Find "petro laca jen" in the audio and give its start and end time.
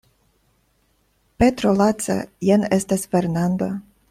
1.43-2.67